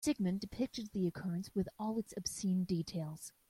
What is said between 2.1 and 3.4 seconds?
obscene details.